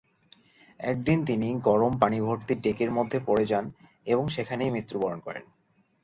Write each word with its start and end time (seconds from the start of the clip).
একদিন 0.79 1.25
তিনি 1.25 1.47
গরম 1.61 1.91
পানি 1.99 2.19
ভর্তি 2.21 2.53
ডেকের 2.55 2.91
মধ্যে 2.91 3.19
পড়ে 3.25 3.45
যান 3.45 3.65
এবং 4.05 4.25
সেখানেই 4.27 4.71
মৃত্যুবরণ 4.71 5.19
করেন। 5.19 5.43